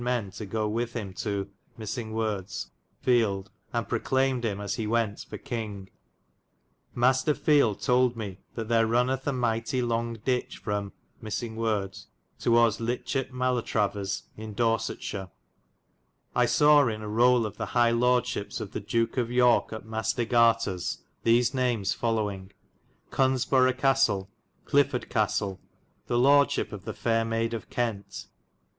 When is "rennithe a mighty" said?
8.87-9.79